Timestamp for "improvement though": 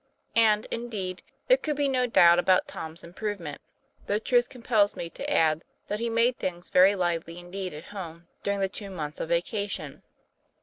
3.03-4.17